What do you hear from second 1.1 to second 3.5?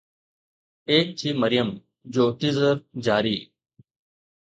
ٿِي مريم جو ٽيزر جاري